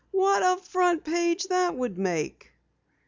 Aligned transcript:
"What 0.09 0.41
a 0.41 0.59
front 0.59 1.03
page 1.03 1.43
that 1.49 1.75
would 1.75 1.99
make!" 1.99 2.53